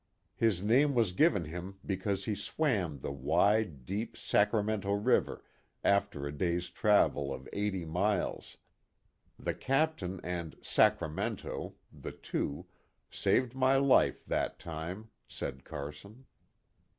[0.35, 5.43] His name was given him because he swam the wide deep Sacramento River
[5.83, 8.57] after a day's travel of eighty miles.
[9.37, 12.65] "The Captain and * Sacramento' the two
[13.11, 16.25] saved my life that time," said Carson.